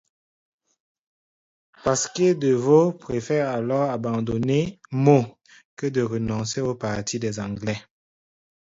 Pasquier 1.83 2.33
de 2.33 2.53
Vaux 2.53 2.91
préfère 2.91 3.49
alors 3.51 3.91
abandonner 3.91 4.81
Meaux, 4.89 5.37
que 5.75 5.85
de 5.85 6.01
renoncer 6.01 6.61
au 6.61 6.73
parti 6.73 7.19
des 7.19 7.39
anglais. 7.39 7.77